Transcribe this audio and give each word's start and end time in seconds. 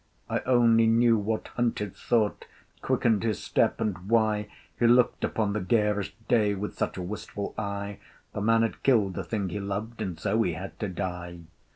I 0.27 0.39
only 0.47 0.87
knew 0.87 1.15
what 1.15 1.49
hunted 1.49 1.95
thought 1.95 2.45
Quickened 2.81 3.21
his 3.21 3.37
step, 3.37 3.79
and 3.79 4.09
why 4.09 4.47
He 4.79 4.87
looked 4.87 5.23
upon 5.23 5.53
the 5.53 5.61
garish 5.61 6.15
day 6.27 6.55
With 6.55 6.73
such 6.75 6.97
a 6.97 7.03
wistful 7.03 7.53
eye; 7.55 7.99
The 8.33 8.41
man 8.41 8.63
had 8.63 8.81
killed 8.81 9.13
the 9.13 9.23
thing 9.23 9.49
he 9.49 9.59
loved 9.59 10.01
And 10.01 10.19
so 10.19 10.41
he 10.41 10.53
had 10.53 10.79
to 10.79 10.89
die. 10.89 11.41